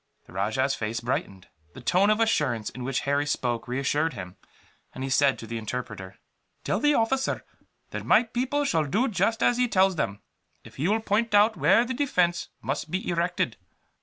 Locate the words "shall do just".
8.65-9.43